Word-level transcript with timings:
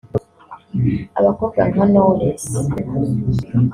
Abakobwa 1.19 1.61
nka 1.71 1.83
Knowless 1.91 2.43